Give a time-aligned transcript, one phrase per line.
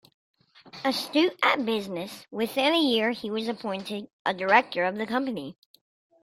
[0.83, 5.55] Astute at business, within a year he was appointed a director of the company.